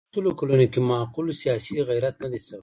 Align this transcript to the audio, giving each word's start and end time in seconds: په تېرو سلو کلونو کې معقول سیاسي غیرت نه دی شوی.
په 0.03 0.05
تېرو 0.07 0.15
سلو 0.25 0.37
کلونو 0.39 0.65
کې 0.73 0.79
معقول 0.89 1.27
سیاسي 1.41 1.73
غیرت 1.89 2.15
نه 2.23 2.27
دی 2.31 2.39
شوی. 2.47 2.59